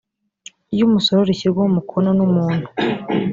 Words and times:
ry 0.73 0.81
umusoro 0.87 1.19
rishyirwaho 1.29 1.67
umukono 1.71 2.09
n 2.17 2.19
umuntu 2.27 2.67